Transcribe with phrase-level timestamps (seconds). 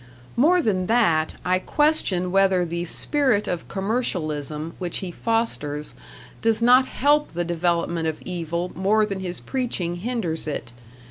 [0.35, 5.93] More than that, I question whether the spirit of commercialism which he fosters
[6.41, 10.73] does not help the development of evil more than his preaching hinders it.